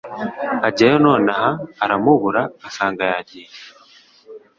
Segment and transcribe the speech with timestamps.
[0.67, 1.49] Ajyayo nonaha
[1.83, 3.53] ara mubura asanga yajyiye.